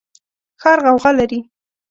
[0.61, 1.39] ښار غوغا لري